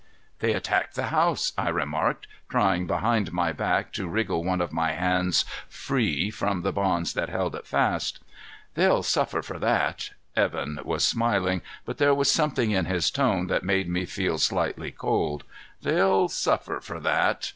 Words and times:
"They 0.39 0.53
attacked 0.53 0.95
the 0.95 1.09
house," 1.13 1.53
I 1.59 1.69
remarked, 1.69 2.25
trying 2.49 2.87
behind 2.87 3.31
my 3.31 3.53
back 3.53 3.93
to 3.93 4.07
wriggle 4.07 4.43
one 4.43 4.59
of 4.59 4.73
my 4.73 4.93
hands 4.93 5.45
free 5.69 6.31
from 6.31 6.63
the 6.63 6.71
bonds 6.71 7.13
that 7.13 7.29
held 7.29 7.53
it 7.53 7.67
fast. 7.67 8.17
"They'll 8.73 9.03
suffer 9.03 9.43
for 9.43 9.59
that." 9.59 10.09
Evan 10.35 10.79
was 10.83 11.03
smiling, 11.05 11.61
but 11.85 11.99
there 11.99 12.15
was 12.15 12.31
something 12.31 12.71
in 12.71 12.85
his 12.85 13.11
tone 13.11 13.45
that 13.45 13.61
made 13.61 13.87
me 13.87 14.05
feel 14.05 14.39
slightly 14.39 14.89
cold. 14.91 15.43
"They'll 15.83 16.29
suffer 16.29 16.79
for 16.79 16.99
that. 16.99 17.49